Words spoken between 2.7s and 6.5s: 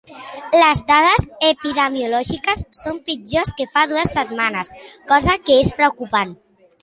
són pitjors que fa dues setmanes, cosa que és preocupant.